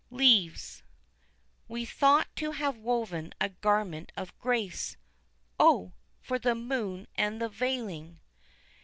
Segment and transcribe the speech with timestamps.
[0.09, 0.81] Leaves.
[1.67, 4.97] We thought to have woven a garment of grace,
[5.59, 5.93] (Oh!
[6.19, 8.19] for the moon and the veiling.)